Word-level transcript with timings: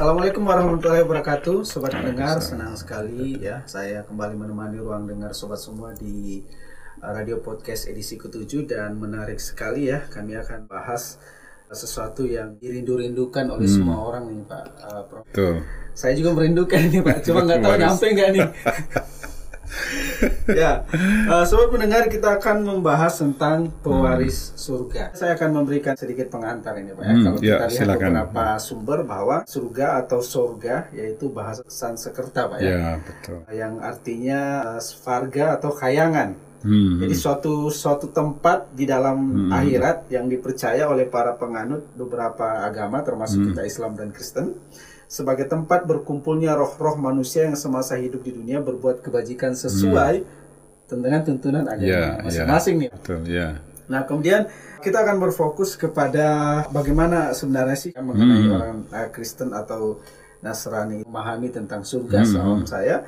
Assalamualaikum 0.00 0.48
warahmatullahi 0.48 1.04
wabarakatuh, 1.04 1.60
sobat 1.60 1.92
pendengar. 1.92 2.40
Senang 2.40 2.72
sekali 2.72 3.36
ya, 3.36 3.60
saya 3.68 4.00
kembali 4.00 4.32
menemani 4.32 4.80
ruang 4.80 5.04
dengar 5.04 5.36
sobat 5.36 5.60
semua 5.60 5.92
di 5.92 6.40
uh, 7.04 7.12
radio 7.12 7.36
podcast 7.44 7.84
edisi 7.84 8.16
ke-7 8.16 8.64
dan 8.64 8.96
menarik 8.96 9.36
sekali 9.36 9.92
ya. 9.92 10.00
Kami 10.08 10.40
akan 10.40 10.64
bahas 10.72 11.20
sesuatu 11.68 12.24
yang 12.24 12.56
dirindu-rindukan 12.56 13.52
oleh 13.52 13.68
Hmm. 13.68 13.76
semua 13.76 14.00
orang 14.00 14.32
nih 14.32 14.40
Pak 14.48 14.64
uh, 14.88 15.02
Prof. 15.04 15.24
Tuh. 15.36 15.60
Saya 15.92 16.16
juga 16.16 16.32
merindukan 16.32 16.80
nih 16.80 17.04
Pak, 17.04 17.18
cuma 17.20 17.44
nggak 17.44 17.60
tahu 17.60 17.74
nyampe 17.76 18.06
nggak 18.08 18.30
nih. 18.40 18.46
ya, 20.60 20.84
uh, 21.30 21.44
sobat 21.44 21.68
pendengar 21.72 22.06
kita 22.06 22.36
akan 22.36 22.62
membahas 22.66 23.20
tentang 23.20 23.72
pewaris 23.80 24.52
surga. 24.56 25.14
Saya 25.16 25.34
akan 25.36 25.62
memberikan 25.62 25.94
sedikit 25.96 26.28
pengantar 26.28 26.76
ini 26.76 26.92
Pak. 26.92 27.02
Ya. 27.02 27.12
Hmm, 27.12 27.22
Kalau 27.24 27.38
ya, 27.38 27.40
kita 27.40 27.66
lihat 27.66 27.70
silakan. 27.72 28.10
beberapa 28.12 28.44
sumber 28.60 28.98
bahwa 29.04 29.36
surga 29.46 29.86
atau 30.04 30.20
sorga 30.20 30.76
yaitu 30.92 31.32
bahasa 31.32 31.62
Sanskerta 31.66 32.50
Pak 32.50 32.58
ya, 32.60 32.70
Ya, 32.70 32.88
betul. 33.00 33.38
yang 33.54 33.80
artinya 33.80 34.40
uh, 34.76 34.80
svarga 34.82 35.56
atau 35.56 35.70
kayangan. 35.72 36.36
Hmm. 36.60 37.00
Jadi 37.00 37.16
suatu 37.16 37.72
suatu 37.72 38.12
tempat 38.12 38.68
di 38.76 38.84
dalam 38.84 39.48
akhirat 39.48 40.12
yang 40.12 40.28
dipercaya 40.28 40.84
oleh 40.92 41.08
para 41.08 41.32
penganut 41.32 41.88
beberapa 41.96 42.68
agama 42.68 43.00
termasuk 43.00 43.48
kita 43.48 43.64
Islam 43.64 43.96
dan 43.96 44.12
Kristen 44.12 44.60
sebagai 45.10 45.50
tempat 45.50 45.90
berkumpulnya 45.90 46.54
roh-roh 46.54 46.94
manusia 46.94 47.42
yang 47.50 47.58
semasa 47.58 47.98
hidup 47.98 48.22
di 48.22 48.30
dunia 48.30 48.62
berbuat 48.62 49.02
kebajikan 49.02 49.58
sesuai 49.58 50.22
dengan 50.86 51.22
tuntunan 51.26 51.66
agama 51.66 51.82
Ya, 51.82 52.18
masing-masing 52.22 52.74
nih. 52.86 52.88
Betul, 52.94 53.26
ya. 53.26 53.58
Nah, 53.90 54.06
kemudian 54.06 54.46
kita 54.78 55.02
akan 55.02 55.18
berfokus 55.18 55.74
kepada 55.74 56.26
bagaimana 56.70 57.34
sebenarnya 57.34 57.74
sih 57.74 57.90
mengenai 57.90 58.38
Hmm. 58.46 58.54
orang 58.54 58.76
eh, 58.94 59.08
Kristen 59.10 59.50
atau 59.50 59.98
Nasrani 60.40 61.02
memahami 61.02 61.50
tentang 61.50 61.82
surga 61.82 62.22
sawang 62.24 62.64
saya. 62.64 63.02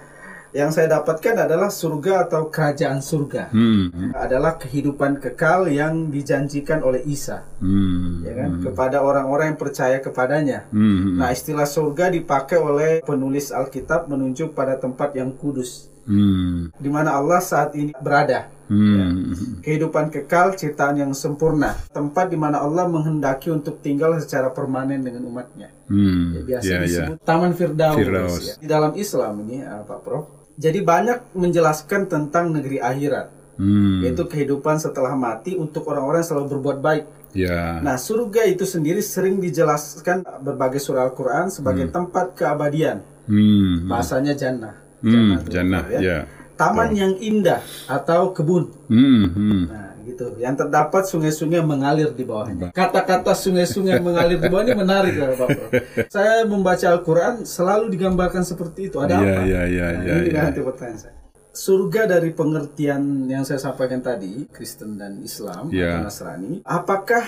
Yang 0.52 0.70
saya 0.76 1.00
dapatkan 1.00 1.48
adalah 1.48 1.72
surga 1.72 2.28
atau 2.28 2.52
kerajaan 2.52 3.00
surga. 3.00 3.48
Hmm. 3.56 4.12
Adalah 4.12 4.60
kehidupan 4.60 5.16
kekal 5.16 5.64
yang 5.72 6.12
dijanjikan 6.12 6.84
oleh 6.84 7.00
Isa, 7.08 7.40
Hmm. 7.56 8.20
ya 8.20 8.36
kan, 8.36 8.60
kepada 8.60 9.00
orang-orang 9.00 9.56
yang 9.56 9.60
percaya 9.60 9.96
kepadanya. 9.96 10.68
Hmm. 10.68 11.16
Nah, 11.16 11.32
istilah 11.32 11.64
surga 11.64 12.12
dipakai 12.12 12.60
oleh 12.60 13.00
penulis 13.00 13.48
Alkitab 13.48 14.12
menunjuk 14.12 14.52
pada 14.52 14.76
tempat 14.76 15.16
yang 15.16 15.32
kudus, 15.32 15.88
Hmm. 16.04 16.68
di 16.76 16.92
mana 16.92 17.16
Allah 17.16 17.40
saat 17.40 17.72
ini 17.72 17.96
berada. 17.96 18.52
Hmm. 18.68 19.32
Kehidupan 19.60 20.08
kekal, 20.08 20.56
ciptaan 20.56 20.96
yang 20.96 21.12
sempurna, 21.12 21.76
tempat 21.92 22.28
di 22.28 22.36
mana 22.36 22.60
Allah 22.60 22.88
menghendaki 22.88 23.48
untuk 23.48 23.80
tinggal 23.80 24.16
secara 24.16 24.48
permanen 24.48 25.00
dengan 25.00 25.24
umatnya. 25.28 25.68
Hmm. 25.88 26.44
Ya, 26.44 26.60
biasa 26.60 26.64
Ya, 26.68 26.76
ya. 26.76 26.80
disebut 26.84 27.16
Taman 27.20 27.52
Firdaus. 27.52 27.96
Firdaus. 27.96 28.36
ya. 28.44 28.54
Di 28.60 28.66
dalam 28.68 28.92
Islam 28.96 29.32
ini, 29.44 29.60
eh, 29.60 29.80
Pak 29.84 30.00
Prof. 30.04 30.41
Jadi 30.62 30.78
banyak 30.78 31.34
menjelaskan 31.34 32.06
tentang 32.06 32.54
negeri 32.54 32.78
akhirat, 32.78 33.34
Hmm. 33.58 34.06
yaitu 34.06 34.22
kehidupan 34.30 34.78
setelah 34.78 35.18
mati 35.18 35.58
untuk 35.58 35.90
orang-orang 35.90 36.22
yang 36.22 36.30
selalu 36.30 36.46
berbuat 36.54 36.78
baik. 36.78 37.04
Ya. 37.34 37.80
Nah, 37.82 37.98
surga 37.98 38.46
itu 38.46 38.62
sendiri 38.62 39.02
sering 39.02 39.42
dijelaskan 39.42 40.22
berbagai 40.44 40.78
surah 40.78 41.10
Al-Quran 41.10 41.50
sebagai 41.50 41.88
tempat 41.90 42.38
keabadian. 42.38 43.02
Hmm. 43.26 43.90
Bahasanya 43.90 44.38
jannah. 44.38 44.78
Hmm. 45.02 45.42
itu, 45.42 45.50
Jannah, 45.50 45.82
ya. 45.90 45.98
ya. 45.98 46.18
Taman 46.54 46.94
yang 46.94 47.18
indah 47.18 47.58
atau 47.90 48.30
kebun. 48.30 48.70
Hmm. 48.86 49.26
Hmm. 49.34 49.62
Nah, 49.66 49.91
gitu. 50.04 50.34
Yang 50.36 50.66
terdapat 50.66 51.02
sungai-sungai 51.06 51.62
mengalir 51.62 52.10
di 52.10 52.22
bawahnya. 52.22 52.70
Kata-kata 52.70 53.32
sungai-sungai 53.32 53.98
mengalir 53.98 54.38
di 54.38 54.48
bawah 54.50 54.62
ini 54.62 54.74
menarik 54.74 55.14
ya, 55.14 55.32
Pak. 55.34 55.48
Bro. 55.48 55.66
Saya 56.08 56.34
membaca 56.44 56.86
Al-Quran 56.88 57.34
selalu 57.42 57.90
digambarkan 57.90 58.42
seperti 58.42 58.90
itu. 58.90 58.96
Ada 58.98 59.14
Iya, 59.16 59.22
apa? 59.22 59.40
iya, 59.44 59.62
iya, 59.66 59.86
Nah, 59.92 60.02
iya, 60.02 60.14
ini 60.18 60.28
juga 60.30 60.40
iya. 60.50 60.62
pertanyaan 60.64 60.98
saya. 60.98 61.14
Surga 61.52 62.02
dari 62.08 62.30
pengertian 62.32 63.02
yang 63.28 63.44
saya 63.44 63.60
sampaikan 63.60 64.00
tadi, 64.00 64.48
Kristen 64.48 64.96
dan 64.96 65.20
Islam 65.20 65.68
Iya. 65.68 66.00
atau 66.00 66.08
Nasrani, 66.08 66.52
apakah 66.64 67.24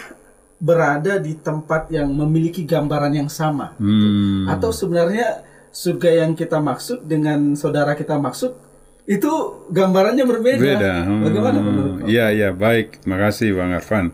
berada 0.57 1.21
di 1.21 1.37
tempat 1.37 1.93
yang 1.93 2.09
memiliki 2.09 2.65
gambaran 2.65 3.13
yang 3.13 3.29
sama? 3.29 3.77
Hmm. 3.77 4.49
Atau 4.49 4.73
sebenarnya 4.73 5.45
surga 5.69 6.25
yang 6.25 6.33
kita 6.33 6.57
maksud 6.57 7.05
dengan 7.05 7.53
saudara 7.53 7.93
kita 7.93 8.17
maksud 8.17 8.57
itu 9.05 9.33
gambarannya 9.69 10.25
berbeda? 10.25 10.61
Beda. 10.61 10.93
Bagaimana 11.21 11.57
Hmm. 11.61 11.67
menurut 11.67 11.93
Pak? 12.01 12.07
Iya, 12.09 12.27
iya, 12.33 12.49
baik. 12.51 13.05
Makasih 13.05 13.53
Bang 13.53 13.73
Arfan. 13.73 14.07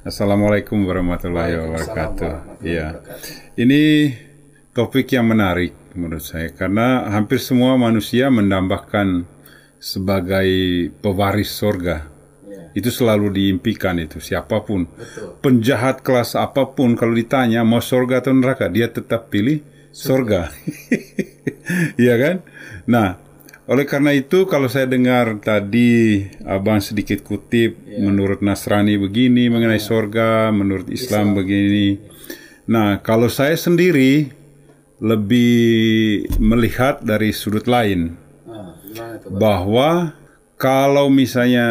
Assalamualaikum 0.00 0.80
warahmatullahi 0.86 1.60
wabarakatuh. 1.60 2.64
Iya. 2.64 3.04
Ini 3.54 3.82
topik 4.72 5.12
yang 5.12 5.28
menarik 5.28 5.76
menurut 5.92 6.22
saya 6.22 6.48
karena 6.50 7.10
hampir 7.10 7.36
semua 7.36 7.74
manusia 7.76 8.30
mendambakan 8.32 9.26
sebagai 9.76 10.48
pewaris 11.02 11.52
surga. 11.52 12.08
Ya, 12.48 12.62
Itu 12.72 12.88
selalu 12.88 13.28
diimpikan 13.34 13.98
itu 13.98 14.22
siapa 14.22 14.62
pun. 14.62 14.88
betul. 14.88 15.36
Penjahat 15.42 16.00
kelas 16.00 16.32
apa 16.32 16.70
pun 16.70 16.96
kalau 16.96 17.12
ditanya 17.12 17.60
mau 17.60 17.82
surga 17.82 18.24
atau 18.24 18.32
neraka, 18.32 18.70
dia 18.70 18.88
tetap 18.88 19.28
pilih 19.28 19.60
surga. 19.90 20.48
Iya 22.00 22.14
kan? 22.18 22.36
Nah, 22.90 23.14
oleh 23.70 23.86
karena 23.86 24.10
itu 24.10 24.50
kalau 24.50 24.66
saya 24.66 24.90
dengar 24.90 25.38
tadi 25.38 26.26
Abang 26.42 26.82
sedikit 26.82 27.22
kutip 27.22 27.78
menurut 27.86 28.42
Nasrani 28.42 28.98
begini 28.98 29.46
mengenai 29.46 29.78
surga, 29.78 30.50
menurut 30.50 30.90
Islam, 30.90 31.38
begini. 31.38 32.02
Nah, 32.66 32.98
kalau 32.98 33.30
saya 33.30 33.54
sendiri 33.54 34.26
lebih 34.98 36.26
melihat 36.42 37.00
dari 37.00 37.30
sudut 37.32 37.64
lain 37.64 38.18
itu, 39.20 39.28
Pak? 39.30 39.38
bahwa 39.38 40.12
kalau 40.60 41.08
misalnya 41.08 41.66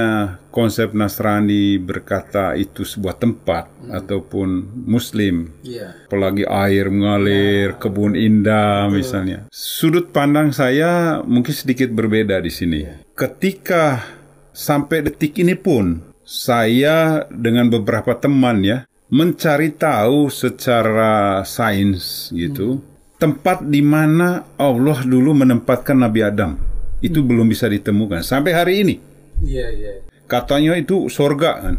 konsep 0.50 0.98
Nasrani 0.98 1.78
berkata 1.78 2.58
itu 2.58 2.82
sebuah 2.82 3.22
tempat 3.22 3.70
ataupun 3.86 4.66
Muslim, 4.90 5.54
Iya. 5.62 6.10
apalagi 6.10 6.42
air 6.50 6.90
mengalir, 6.90 7.78
kebun 7.78 8.18
indah 8.18 8.90
misalnya. 8.90 9.46
Sudut 9.54 10.10
pandang 10.10 10.50
saya 10.50 11.22
mungkin 11.22 11.54
sedikit 11.54 11.94
berbeda 11.94 12.42
di 12.42 12.50
sini. 12.50 12.82
Ketika 13.14 14.02
sampai 14.50 15.06
detik 15.06 15.38
ini 15.38 15.54
pun 15.54 16.02
saya 16.26 17.30
dengan 17.30 17.70
beberapa 17.70 18.18
teman 18.18 18.66
ya 18.66 18.90
mencari 19.14 19.70
tahu 19.74 20.34
secara 20.34 21.42
sains 21.46 22.30
gitu 22.30 22.82
tempat 23.18 23.66
di 23.66 23.82
mana 23.82 24.46
Allah 24.54 25.02
dulu 25.02 25.34
menempatkan 25.34 25.98
Nabi 25.98 26.22
Adam 26.22 26.69
itu 27.00 27.24
belum 27.24 27.48
bisa 27.48 27.68
ditemukan 27.72 28.24
sampai 28.24 28.52
hari 28.52 28.74
ini. 28.84 28.96
Iya, 29.44 29.68
iya. 29.72 29.92
Katanya 30.28 30.76
itu 30.76 31.08
sorga 31.08 31.52
kan. 31.64 31.76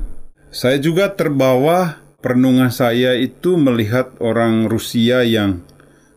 Saya 0.51 0.83
juga 0.83 1.13
terbawa 1.15 2.01
perenungan 2.19 2.69
saya 2.75 3.15
itu 3.15 3.55
melihat 3.55 4.19
orang 4.19 4.67
Rusia 4.67 5.23
yang 5.23 5.63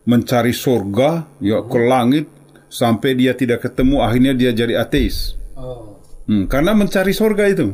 mencari 0.04 0.52
sorga 0.52 1.24
ya 1.40 1.64
ke 1.64 1.78
langit 1.80 2.26
sampai 2.68 3.16
dia 3.16 3.32
tidak 3.32 3.64
ketemu 3.64 4.02
akhirnya 4.02 4.32
dia 4.34 4.50
jadi 4.50 4.82
ateis. 4.82 5.38
Oh. 5.54 6.02
Hmm, 6.26 6.50
karena 6.50 6.74
mencari 6.74 7.14
sorga 7.14 7.46
itu. 7.46 7.70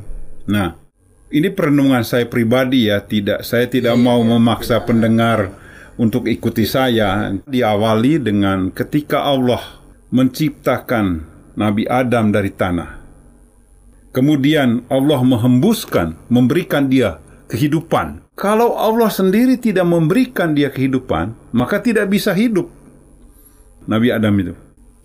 Nah, 0.50 0.76
ini 1.30 1.48
perenungan 1.48 2.02
saya 2.02 2.26
pribadi 2.26 2.90
ya, 2.90 3.00
tidak 3.00 3.46
saya 3.46 3.70
tidak 3.70 3.94
mau 3.96 4.20
memaksa 4.20 4.82
pendengar 4.84 5.54
untuk 5.96 6.28
ikuti 6.28 6.68
saya. 6.68 7.32
Diawali 7.46 8.20
dengan 8.20 8.68
ketika 8.74 9.24
Allah 9.24 9.79
menciptakan 10.10 11.22
Nabi 11.54 11.86
Adam 11.86 12.34
dari 12.34 12.50
tanah. 12.50 12.98
Kemudian 14.10 14.82
Allah 14.90 15.22
menghembuskan, 15.22 16.18
memberikan 16.26 16.90
dia 16.90 17.22
kehidupan. 17.46 18.26
Kalau 18.34 18.74
Allah 18.74 19.06
sendiri 19.06 19.54
tidak 19.54 19.86
memberikan 19.86 20.50
dia 20.50 20.70
kehidupan, 20.70 21.34
maka 21.54 21.78
tidak 21.78 22.10
bisa 22.10 22.34
hidup. 22.34 22.66
Nabi 23.86 24.10
Adam 24.10 24.34
itu. 24.38 24.54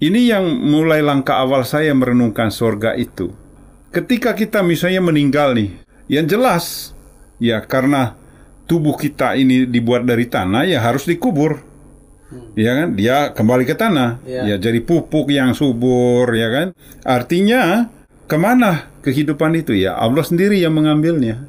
Ini 0.01 0.35
yang 0.35 0.45
mulai 0.45 0.99
langkah 1.05 1.39
awal 1.39 1.63
saya 1.63 1.93
merenungkan 1.93 2.49
sorga 2.49 2.97
itu. 2.97 3.31
Ketika 3.93 4.35
kita 4.35 4.59
misalnya 4.59 4.99
meninggal 4.99 5.55
nih, 5.55 5.71
yang 6.11 6.25
jelas 6.27 6.91
ya 7.39 7.63
karena 7.63 8.17
tubuh 8.67 8.97
kita 8.97 9.37
ini 9.37 9.69
dibuat 9.69 10.03
dari 10.03 10.25
tanah 10.25 10.65
ya 10.65 10.81
harus 10.81 11.05
dikubur. 11.05 11.74
Ya 12.57 12.71
kan? 12.73 12.87
Dia 12.97 13.17
kembali 13.31 13.63
ke 13.69 13.75
tanah. 13.77 14.21
Ya. 14.25 14.43
Ya 14.49 14.55
jadi 14.57 14.81
pupuk 14.81 15.29
yang 15.29 15.53
subur 15.53 16.25
ya 16.33 16.49
kan? 16.49 16.67
Artinya 17.05 17.91
ke 18.25 18.37
mana 18.39 18.89
kehidupan 19.05 19.53
itu 19.53 19.77
ya? 19.77 19.93
Allah 19.95 20.25
sendiri 20.25 20.57
yang 20.57 20.73
mengambilnya. 20.73 21.45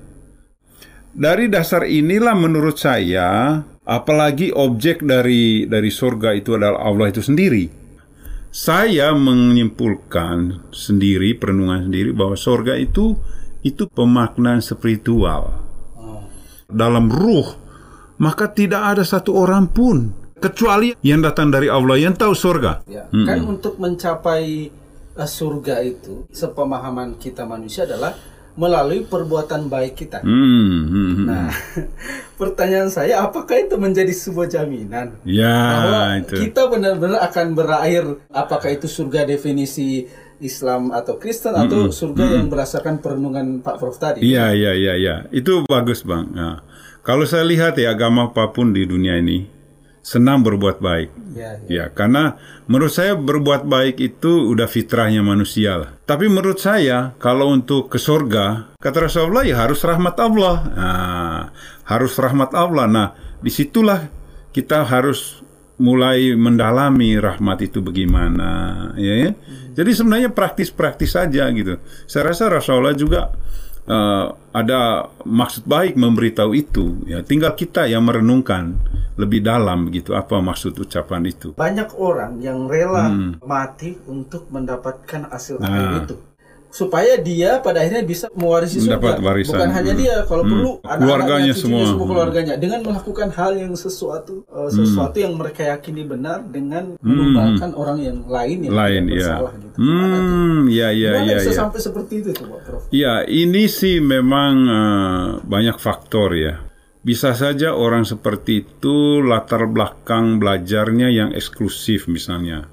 Dari 1.17 1.49
dasar 1.49 1.89
inilah 1.89 2.37
menurut 2.37 2.77
saya 2.77 3.61
apalagi 3.89 4.53
objek 4.53 5.01
dari 5.01 5.65
dari 5.65 5.89
surga 5.89 6.37
itu 6.37 6.53
adalah 6.61 6.85
Allah 6.85 7.09
itu 7.09 7.25
sendiri. 7.25 7.89
Saya 8.53 9.13
menyimpulkan 9.17 10.69
sendiri 10.73 11.37
perenungan 11.37 11.89
sendiri 11.89 12.13
bahwa 12.13 12.37
surga 12.37 12.77
itu 12.77 13.17
itu 13.61 13.89
pemaknaan 13.91 14.63
spiritual 14.63 15.65
Oh. 15.97 16.23
dalam 16.71 17.09
ruh 17.11 17.57
maka 18.17 18.49
tidak 18.53 18.95
ada 18.95 19.03
satu 19.03 19.35
orang 19.35 19.67
pun 19.69 20.15
kecuali 20.37 20.93
yang 21.01 21.25
datang 21.25 21.49
dari 21.49 21.73
Allah 21.73 21.97
yang 21.97 22.15
tahu 22.15 22.37
surga. 22.37 22.85
Ya, 22.87 23.09
kan 23.09 23.41
untuk 23.49 23.81
mencapai 23.81 24.69
uh, 25.17 25.29
surga 25.29 25.81
itu, 25.83 26.29
sepemahaman 26.31 27.17
kita 27.17 27.49
manusia 27.49 27.89
adalah 27.89 28.13
melalui 28.57 29.05
perbuatan 29.05 29.69
baik 29.69 30.01
kita. 30.01 30.25
Hmm, 30.25 30.89
hmm. 30.89 31.25
Nah, 31.29 31.53
pertanyaan 32.41 32.89
saya, 32.89 33.21
apakah 33.21 33.61
itu 33.61 33.77
menjadi 33.77 34.13
sebuah 34.13 34.49
jaminan 34.49 35.21
Ya, 35.29 35.53
bahwa 35.53 36.01
itu. 36.25 36.35
kita 36.49 36.65
benar-benar 36.73 37.21
akan 37.29 37.53
berakhir? 37.53 38.05
Apakah 38.33 38.73
itu 38.73 38.89
surga 38.89 39.29
definisi 39.29 40.09
Islam 40.41 40.93
atau 40.93 41.21
Kristen 41.21 41.53
atau 41.53 41.89
surga 41.93 42.41
yang 42.41 42.49
berdasarkan 42.49 43.01
perenungan 43.05 43.61
Pak 43.61 43.77
Prof 43.77 43.97
tadi? 44.01 44.25
Iya, 44.25 44.57
iya, 44.57 44.73
iya, 44.73 44.95
iya. 44.97 45.17
Itu 45.33 45.69
bagus, 45.69 46.01
Bang. 46.01 46.33
Nah, 46.33 46.65
kalau 47.05 47.29
saya 47.29 47.45
lihat 47.45 47.77
ya 47.77 47.93
agama 47.93 48.33
apa 48.33 48.57
pun 48.57 48.73
di 48.73 48.89
dunia 48.89 49.21
ini 49.21 49.56
senang 50.07 50.47
berbuat 50.47 50.79
baik. 50.79 51.11
Ya, 51.35 51.59
ya. 51.67 51.67
Ya, 51.67 51.85
karena 51.91 52.39
menurut 52.71 52.95
saya 52.95 53.19
berbuat 53.19 53.67
baik 53.67 53.99
itu 53.99 54.55
udah 54.55 54.71
fitrahnya 54.71 55.27
manusia 55.27 55.83
lah. 55.83 55.91
Tapi 56.07 56.31
menurut 56.31 56.63
saya 56.63 57.19
kalau 57.19 57.51
untuk 57.51 57.91
ke 57.91 57.99
surga, 57.99 58.79
kata 58.79 59.11
Rasulullah 59.11 59.43
ya 59.43 59.59
harus 59.67 59.83
rahmat 59.83 60.15
Allah. 60.23 60.57
Nah, 60.71 61.43
harus 61.91 62.15
rahmat 62.15 62.55
Allah. 62.55 62.87
Nah, 62.87 63.09
di 63.43 63.51
situlah 63.51 64.07
kita 64.55 64.87
harus 64.87 65.43
mulai 65.83 66.39
mendalami 66.39 67.19
rahmat 67.19 67.67
itu 67.67 67.83
bagaimana, 67.83 68.49
ya. 68.95 69.29
ya. 69.29 69.31
Jadi 69.77 69.91
sebenarnya 69.93 70.31
praktis-praktis 70.33 71.19
saja 71.19 71.51
gitu. 71.51 71.83
Saya 72.09 72.33
rasa 72.33 72.49
Rasulullah 72.49 72.97
juga 72.97 73.35
eh, 73.87 74.27
ada 74.53 74.81
maksud 75.23 75.65
baik 75.65 75.95
memberitahu 75.95 76.51
itu. 76.53 77.07
Ya, 77.07 77.23
tinggal 77.23 77.55
kita 77.55 77.87
yang 77.87 78.03
merenungkan 78.05 78.77
lebih 79.17 79.41
dalam 79.41 79.89
gitu 79.91 80.13
apa 80.13 80.45
maksud 80.45 80.77
ucapan 80.77 81.25
itu. 81.25 81.57
Banyak 81.57 81.97
orang 81.97 82.37
yang 82.45 82.69
rela 82.69 83.09
Hmm. 83.09 83.41
mati 83.41 83.97
untuk 84.05 84.53
mendapatkan 84.53 85.33
hasil 85.33 85.57
Nah. 85.59 86.05
itu. 86.05 86.17
Supaya 86.77 87.17
dia 87.17 87.57
pada 87.65 87.81
akhirnya 87.81 88.05
bisa 88.05 88.29
mewarisi 88.37 88.85
surga. 88.85 89.17
Warisan. 89.17 89.57
Bukan 89.57 89.71
hanya 89.73 89.93
Hmm. 89.97 90.01
dia, 90.05 90.15
kalau 90.29 90.45
Hmm. 90.45 90.53
perlu 90.53 90.71
anak-anaknya, 90.77 91.01
Keluarganya 91.01 91.53
semua. 91.57 91.83
semua 91.89 92.05
Hmm. 92.05 92.11
keluarganya 92.13 92.55
dengan 92.61 92.81
melakukan 92.85 93.29
hal 93.33 93.53
yang 93.57 93.73
sesuatu 93.73 94.45
Hmm. 94.45 94.69
sesuatu 94.69 95.17
yang 95.17 95.33
mereka 95.33 95.65
yakini 95.65 96.05
benar 96.05 96.45
dengan 96.45 97.01
menumbalkan 97.01 97.73
orang 97.73 97.99
yang 97.99 98.19
lain 98.29 98.59
yang 98.61 98.73
Lain 98.77 99.03
tidak 99.09 99.25
ya. 99.25 99.37
gitu. 99.57 99.77
Hmm, 99.81 100.59
ya 100.69 100.89
ya 100.93 101.11
Gimana 101.17 101.31
ya 101.33 101.37
bisa 101.41 101.49
ya. 101.49 101.57
sampai 101.57 101.81
seperti 101.81 102.13
itu 102.21 102.31
tuh, 102.37 102.45
Pak 102.45 102.61
Prof? 102.69 102.83
Ya, 102.93 103.25
ini 103.25 103.65
sih 103.67 103.97
memang 103.99 104.53
eh, 104.69 105.27
banyak 105.41 105.81
faktor 105.81 106.37
ya. 106.37 106.61
Bisa 107.01 107.33
saja 107.33 107.73
orang 107.73 108.03
seperti 108.03 108.67
itu 108.67 109.23
latar 109.23 109.65
belakang 109.65 110.37
belajarnya 110.37 111.09
yang 111.09 111.31
eksklusif 111.33 112.05
misalnya. 112.05 112.69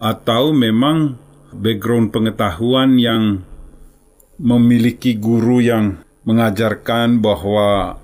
Atau 0.00 0.50
memang 0.50 1.20
background 1.54 2.14
pengetahuan 2.14 2.96
yang 2.96 3.42
memiliki 4.40 5.18
guru 5.20 5.60
yang 5.60 6.00
mengajarkan 6.24 7.20
bahwa 7.20 8.00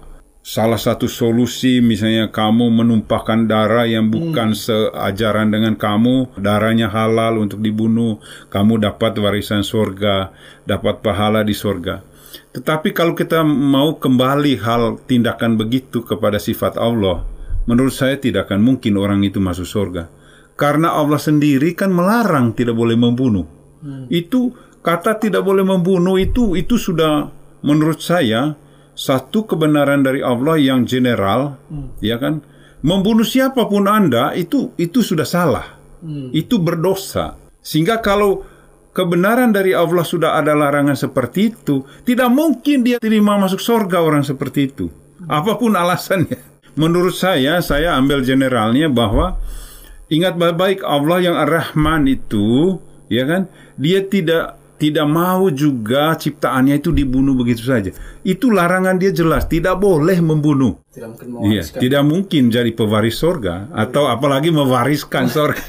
salah 0.47 0.79
satu 0.79 1.11
solusi 1.11 1.83
misalnya 1.83 2.31
kamu 2.31 2.71
menumpahkan 2.71 3.51
darah 3.51 3.83
yang 3.83 4.13
bukan 4.15 4.55
seajaran 4.55 5.51
dengan 5.51 5.75
kamu, 5.75 6.39
darahnya 6.39 6.87
halal 6.87 7.43
untuk 7.43 7.59
dibunuh, 7.59 8.23
kamu 8.47 8.79
dapat 8.79 9.19
warisan 9.19 9.67
surga, 9.67 10.31
dapat 10.63 11.03
pahala 11.03 11.43
di 11.43 11.51
surga. 11.51 12.07
Tetapi 12.55 12.95
kalau 12.95 13.19
kita 13.19 13.43
mau 13.45 13.99
kembali 13.99 14.61
hal 14.63 15.03
tindakan 15.05 15.59
begitu 15.59 16.07
kepada 16.07 16.39
sifat 16.39 16.79
Allah, 16.79 17.27
menurut 17.67 17.93
saya 17.93 18.15
tidak 18.17 18.47
akan 18.49 18.63
mungkin 18.63 18.97
orang 18.97 19.27
itu 19.27 19.43
masuk 19.43 19.67
surga. 19.67 20.07
Karena 20.57 20.97
Allah 20.97 21.21
sendiri 21.21 21.77
kan 21.77 21.93
melarang 21.93 22.57
tidak 22.57 22.73
boleh 22.73 22.97
membunuh. 22.97 23.45
Itu 24.09 24.57
kata 24.81 25.21
tidak 25.21 25.45
boleh 25.45 25.63
membunuh 25.63 26.17
itu 26.17 26.57
itu 26.57 26.81
sudah 26.81 27.29
menurut 27.61 28.01
saya 28.01 28.57
satu 28.97 29.45
kebenaran 29.45 30.01
dari 30.01 30.25
Allah 30.25 30.57
yang 30.57 30.89
general, 30.89 31.61
ya 32.01 32.17
kan? 32.17 32.41
Membunuh 32.81 33.27
siapa 33.29 33.69
pun 33.69 33.85
Anda 33.85 34.33
itu 34.33 34.73
itu 34.81 35.05
sudah 35.05 35.29
salah. 35.29 35.77
Itu 36.33 36.57
berdosa. 36.63 37.37
Sehingga 37.61 38.01
kalau 38.01 38.47
kebenaran 38.97 39.53
dari 39.53 39.77
Allah 39.77 40.07
sudah 40.07 40.41
ada 40.41 40.57
larangan 40.57 40.97
seperti 40.97 41.53
itu, 41.53 41.85
tidak 42.09 42.33
mungkin 42.33 42.81
dia 42.81 42.97
terima 42.97 43.37
masuk 43.37 43.61
surga 43.61 44.01
orang 44.01 44.25
seperti 44.25 44.73
itu. 44.73 44.89
Apa 45.29 45.61
pun 45.61 45.77
alasannya. 45.77 46.57
Menurut 46.77 47.17
saya, 47.17 47.61
saya 47.65 47.97
ambil 47.97 48.21
generalnya 48.25 48.89
bahwa 48.89 49.41
ingat 50.13 50.35
baik-baik 50.39 50.83
Allah 50.87 51.19
yang 51.23 51.37
Ar-Rahman 51.37 52.07
itu, 52.11 52.79
ya 53.11 53.27
kan? 53.27 53.51
Dia 53.77 54.05
tidak 54.07 54.57
tidak 54.77 55.09
mau 55.09 55.49
juga 55.49 56.13
ciptaannya 56.13 56.77
itu 56.81 56.93
dibunuh 56.93 57.33
begitu 57.33 57.65
saja. 57.65 57.91
Itu 58.21 58.53
larangan 58.53 59.01
dia 59.01 59.09
jelas, 59.09 59.49
tidak 59.49 59.81
boleh 59.81 60.21
membunuh. 60.21 60.77
Tidak 60.93 61.09
mungkin 61.17 61.29
Iya, 61.49 61.63
tidak 61.65 62.03
mungkin 62.05 62.43
jadi 62.53 62.71
pewaris 62.77 63.17
surga 63.17 63.73
atau 63.73 64.09
apalagi 64.09 64.53
mewariskan 64.53 65.33
surga. 65.33 65.65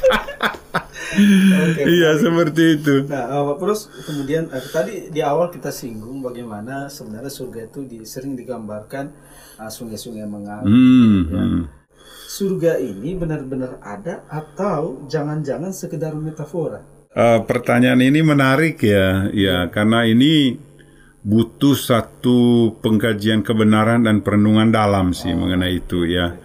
Oke, 1.17 1.83
iya, 1.97 2.19
seperti 2.19 2.63
itu. 2.77 2.95
Nah, 3.07 3.31
eh, 3.31 3.43
Pak 3.47 3.57
Prof, 3.57 3.79
kemudian 4.05 4.51
eh, 4.51 4.65
tadi 4.69 4.93
di 5.07 5.23
awal 5.23 5.49
kita 5.55 5.71
singgung 5.71 6.19
bagaimana 6.19 6.91
sebenarnya 6.91 7.31
surga 7.31 7.71
itu 7.71 7.87
di, 7.87 8.03
sering 8.03 8.35
digambarkan 8.35 9.05
eh, 9.55 9.71
sungai-sungai 9.71 10.27
mengalir. 10.27 10.67
Hmm, 10.67 11.19
ya. 11.31 11.43
hmm. 11.47 11.63
Surga 12.27 12.75
ini 12.75 13.15
benar-benar 13.15 13.79
ada 13.79 14.27
atau 14.27 15.07
jangan-jangan 15.07 15.71
sekedar 15.71 16.11
metafora? 16.11 16.83
Eh, 17.15 17.39
pertanyaan 17.47 18.03
ini 18.03 18.19
menarik 18.19 18.83
ya, 18.83 19.31
ya 19.31 19.71
karena 19.71 20.03
ini 20.03 20.59
butuh 21.23 21.71
satu 21.71 22.71
pengkajian 22.83 23.47
kebenaran 23.47 24.03
dan 24.03 24.19
perenungan 24.19 24.75
dalam 24.75 25.15
sih 25.15 25.31
mengenai 25.31 25.79
itu 25.79 26.03
ya. 26.03 26.35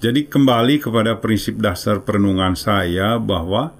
Jadi 0.00 0.24
kembali 0.24 0.80
kepada 0.80 1.20
prinsip 1.20 1.60
dasar 1.60 2.00
perenungan 2.00 2.56
saya 2.56 3.20
bahwa 3.20 3.76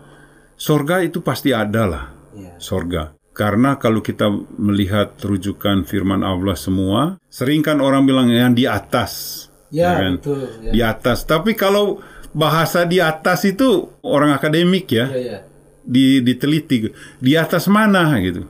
sorga 0.61 1.01
itu 1.01 1.25
pasti 1.25 1.57
ada 1.57 1.89
lah, 1.89 2.05
Iya. 2.37 2.53
sorga. 2.61 3.17
Karena 3.37 3.81
kalau 3.81 4.05
kita 4.05 4.29
melihat 4.61 5.17
rujukan 5.21 5.85
firman 5.89 6.21
Allah 6.21 6.57
semua, 6.57 7.21
sering 7.29 7.61
kan 7.61 7.81
orang 7.85 8.05
bilang 8.09 8.29
yang 8.33 8.57
di 8.57 8.65
atas, 8.65 9.45
Ya, 9.71 9.99
kan? 9.99 10.13
betul. 10.19 10.47
Ya. 10.63 10.71
di 10.73 10.81
atas. 10.83 11.27
Tapi 11.27 11.59
kalau 11.59 11.99
bahasa 12.37 12.85
di 12.85 13.01
atas 13.01 13.43
itu 13.49 13.91
orang 14.05 14.37
akademik 14.37 14.87
ya, 14.93 15.09
Ya, 15.11 15.19
ya. 15.19 15.39
di, 15.83 16.21
diteliti 16.21 16.91
di 17.19 17.33
atas 17.35 17.67
mana 17.67 18.15
gitu. 18.23 18.47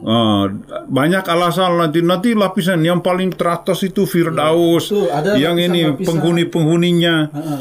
Oh, 0.00 0.48
banyak 0.88 1.28
alasan 1.28 1.76
nanti 1.76 2.00
nanti 2.00 2.32
lapisan 2.32 2.80
yang 2.80 3.04
paling 3.04 3.36
teratas 3.36 3.84
itu 3.84 4.08
Firdaus, 4.08 4.88
Betul, 4.88 5.12
ada 5.12 5.36
yang 5.36 5.60
ini 5.60 5.92
penghuni-penghuninya. 6.00 7.14
Heeh. 7.28 7.60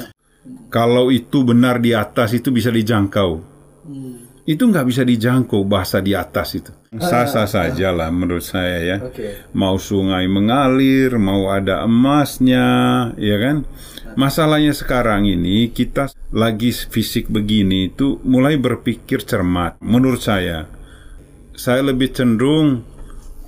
Kalau 0.72 1.12
itu 1.12 1.44
benar 1.44 1.84
di 1.84 1.92
atas 1.92 2.32
itu 2.32 2.48
bisa 2.56 2.72
dijangkau. 2.72 3.44
Hmm. 3.84 4.24
Itu 4.50 4.66
nggak 4.66 4.88
bisa 4.90 5.06
dijangkau 5.06 5.62
bahasa 5.62 6.02
di 6.02 6.18
atas 6.18 6.58
itu. 6.58 6.74
Sah-sah 6.98 7.46
saja 7.46 7.94
lah 7.94 8.10
menurut 8.10 8.42
saya 8.42 8.82
ya. 8.82 8.98
Mau 9.54 9.78
sungai 9.78 10.26
mengalir, 10.26 11.22
mau 11.22 11.54
ada 11.54 11.86
emasnya, 11.86 12.66
ya 13.14 13.38
kan? 13.38 13.70
Masalahnya 14.18 14.74
sekarang 14.74 15.30
ini 15.30 15.70
kita 15.70 16.10
lagi 16.34 16.74
fisik 16.74 17.30
begini 17.30 17.94
itu 17.94 18.18
mulai 18.26 18.58
berpikir 18.58 19.22
cermat. 19.22 19.78
Menurut 19.86 20.26
saya, 20.26 20.66
saya 21.54 21.86
lebih 21.86 22.10
cenderung 22.10 22.82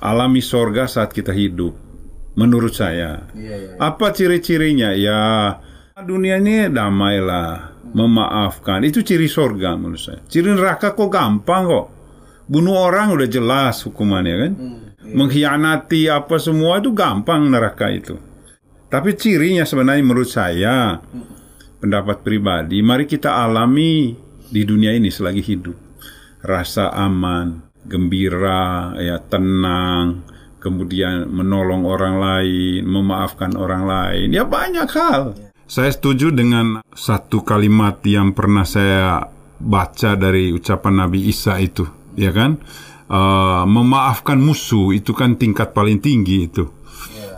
alami 0.05 0.45
sorga 0.45 0.85
saat 0.85 1.17
kita 1.17 1.33
hidup. 1.33 1.73
Menurut 2.37 2.77
saya. 2.77 3.25
Iya, 3.33 3.55
iya. 3.57 3.71
Apa 3.81 4.13
ciri-cirinya? 4.13 4.93
Ya, 4.93 5.17
dunia 5.99 6.39
ini 6.39 6.71
damai 6.71 7.19
lah, 7.19 7.75
memaafkan. 7.91 8.81
Itu 8.87 9.03
ciri 9.03 9.27
sorga 9.27 9.75
menurut 9.75 9.99
saya. 9.99 10.19
Ciri 10.23 10.55
neraka 10.55 10.95
kok 10.95 11.11
gampang 11.11 11.63
kok. 11.67 11.87
Bunuh 12.47 12.75
orang 12.75 13.15
udah 13.15 13.27
jelas 13.27 13.83
hukumannya 13.83 14.35
kan. 14.35 14.53
Mengkhianati 15.11 16.07
apa 16.07 16.39
semua 16.39 16.79
itu 16.79 16.95
gampang 16.95 17.51
neraka 17.51 17.91
itu. 17.91 18.15
Tapi 18.91 19.15
cirinya 19.15 19.63
sebenarnya 19.63 20.03
menurut 20.03 20.27
saya, 20.27 20.99
pendapat 21.79 22.27
pribadi, 22.27 22.83
mari 22.83 23.07
kita 23.07 23.39
alami 23.39 24.11
di 24.51 24.61
dunia 24.67 24.91
ini 24.91 25.07
selagi 25.07 25.39
hidup. 25.39 25.77
Rasa 26.43 26.91
aman, 26.91 27.71
gembira, 27.87 28.91
ya 28.99 29.15
tenang, 29.23 30.27
kemudian 30.59 31.31
menolong 31.31 31.87
orang 31.87 32.15
lain, 32.19 32.83
memaafkan 32.83 33.55
orang 33.55 33.87
lain, 33.87 34.27
ya 34.35 34.43
banyak 34.43 34.89
hal. 34.91 35.50
Saya 35.71 35.87
setuju 35.87 36.35
dengan 36.35 36.83
satu 36.91 37.47
kalimat 37.47 38.03
yang 38.03 38.35
pernah 38.35 38.67
saya 38.67 39.23
baca 39.55 40.19
dari 40.19 40.51
ucapan 40.51 41.07
Nabi 41.07 41.31
Isa 41.31 41.63
itu, 41.63 41.87
ya 42.11 42.35
kan? 42.35 42.59
Eh, 43.07 43.63
memaafkan 43.63 44.35
musuh 44.35 44.91
itu 44.91 45.15
kan 45.15 45.39
tingkat 45.39 45.71
paling 45.71 46.03
tinggi 46.03 46.51
itu. 46.51 46.67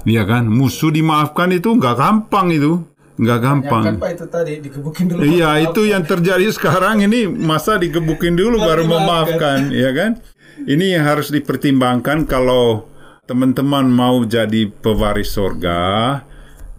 Iya 0.09 0.25
kan, 0.25 0.49
musuh 0.49 0.89
dimaafkan 0.89 1.53
itu 1.53 1.77
nggak 1.77 1.93
gampang 1.93 2.49
itu. 2.49 2.81
nggak 3.13 3.39
gampang. 3.45 3.83
Kan 3.85 4.01
Pak 4.01 4.11
itu 4.17 4.25
tadi 4.25 4.53
digebukin 4.57 5.05
dulu. 5.05 5.21
Iya, 5.21 5.69
itu 5.69 5.85
yang 5.85 6.01
terjadi 6.01 6.49
sekarang 6.49 7.05
ini 7.05 7.29
masa 7.29 7.77
digebukin 7.77 8.33
dulu 8.33 8.57
baru 8.57 8.89
memaafkan, 8.89 9.69
ya 9.69 9.93
kan? 9.93 10.17
Ini 10.57 10.97
yang 10.97 11.05
harus 11.05 11.29
dipertimbangkan 11.29 12.25
kalau 12.25 12.89
teman-teman 13.29 13.93
mau 13.93 14.25
jadi 14.25 14.65
pewaris 14.65 15.29
sorga, 15.29 16.25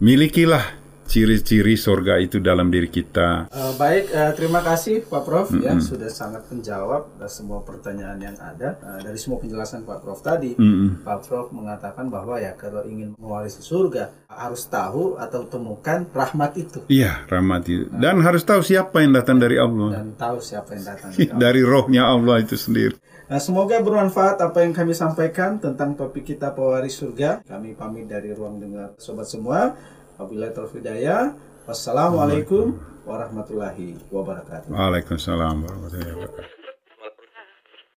milikilah 0.03 0.84
ciri-ciri 1.05 1.77
sorga 1.77 2.17
itu 2.17 2.41
dalam 2.41 2.73
diri 2.73 2.89
kita. 2.89 3.47
Uh, 3.53 3.73
baik, 3.77 4.09
uh, 4.11 4.33
terima 4.33 4.59
kasih 4.65 5.05
Pak 5.05 5.23
Prof 5.23 5.47
mm 5.53 5.57
-hmm. 5.61 5.65
ya 5.65 5.73
sudah 5.77 6.09
sangat 6.09 6.43
menjawab 6.49 7.21
semua 7.29 7.61
pertanyaan 7.61 8.17
yang 8.17 8.37
ada 8.41 8.75
uh, 8.81 8.99
dari 8.99 9.15
semua 9.15 9.37
penjelasan 9.37 9.85
Pak 9.85 10.01
Prof 10.01 10.19
tadi. 10.25 10.57
Mm 10.57 10.65
-hmm. 10.65 10.89
Pak 11.05 11.19
Prof 11.29 11.53
mengatakan 11.53 12.09
bahwa 12.09 12.41
ya 12.41 12.57
kalau 12.57 12.83
ingin 12.83 13.13
mewarisi 13.15 13.61
surga 13.61 14.27
harus 14.27 14.65
tahu 14.67 15.15
atau 15.21 15.45
temukan 15.45 16.09
rahmat 16.09 16.51
itu. 16.57 16.79
Iya, 16.89 17.23
rahmat 17.29 17.63
itu. 17.69 17.85
Dan 17.95 18.19
uh, 18.19 18.23
harus 18.25 18.41
tahu 18.41 18.65
siapa 18.65 19.05
yang 19.05 19.13
datang 19.13 19.37
dari 19.37 19.61
Allah. 19.61 20.01
Dan 20.01 20.17
tahu 20.17 20.41
siapa 20.41 20.73
yang 20.73 20.83
datang 20.89 21.09
dari 21.15 21.29
Allah. 21.29 21.39
dari 21.39 21.61
rohnya 21.61 22.03
Allah 22.09 22.35
itu 22.41 22.57
sendiri. 22.57 22.97
Nah, 23.25 23.41
semoga 23.41 23.81
bermanfaat 23.81 24.37
apa 24.37 24.61
yang 24.61 24.69
kami 24.69 24.93
sampaikan 24.93 25.57
tentang 25.57 25.97
topik 25.97 26.29
kita 26.29 26.53
pewaris 26.53 26.93
surga. 26.93 27.41
Kami 27.41 27.73
pamit 27.73 28.05
dari 28.05 28.29
ruang 28.29 28.61
dengar 28.61 28.93
sobat 29.01 29.25
semua. 29.25 29.73
Wabillahi 30.15 30.51
taufiq 30.55 30.79
hidayah. 30.79 31.35
Wassalamualaikum 31.67 32.77
warahmatullahi 33.03 33.99
wabarakatuh. 34.13 34.71
Waalaikumsalam 34.71 35.65
warahmatullahi 35.65 36.13
wabarakatuh. 36.13 36.54